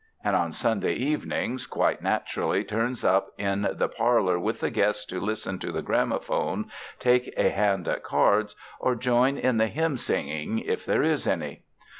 [0.23, 5.05] and on Sunday evenings quite naturally turns up in the par lor with the guests
[5.05, 9.97] to listen to the graphophone, take a hand at cards, or join in the hymn
[9.97, 11.65] singing, if there is any.